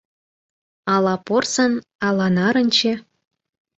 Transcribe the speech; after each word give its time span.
Ала 0.93 1.15
порсын, 1.27 1.73
ала 2.07 2.27
нарынче 2.35 2.93